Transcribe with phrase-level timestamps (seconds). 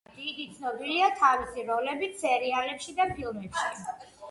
[0.29, 3.89] იგი ცნობილია თავისი როლებით სერიალებში და ფილმებში.